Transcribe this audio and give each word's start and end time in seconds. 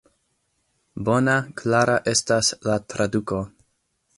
Bona, 1.09 1.35
klara 1.61 1.99
estas 2.15 2.51
la 2.71 2.79
traduko. 2.95 3.43